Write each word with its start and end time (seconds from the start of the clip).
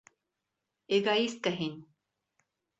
Эгоистка 0.97 1.55
һин! 1.61 1.79